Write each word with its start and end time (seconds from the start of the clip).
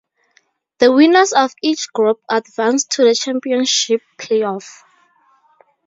The 0.79 0.91
winners 0.91 1.31
of 1.31 1.53
each 1.61 1.93
group 1.93 2.21
advance 2.27 2.85
to 2.85 3.03
the 3.05 3.13
Championship 3.13 4.01
playoff. 4.17 4.79